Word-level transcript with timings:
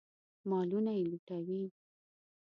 مالونه 0.49 0.91
یې 0.97 1.03
لوټوي. 1.11 1.63